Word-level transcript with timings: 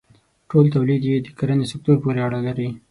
ټول 0.49 0.65
تولید 0.75 1.01
یې 1.09 1.15
د 1.21 1.27
کرنې 1.39 1.65
سکتور 1.71 1.95
پورې 2.03 2.19
اړه 2.27 2.39
لري. 2.47 2.67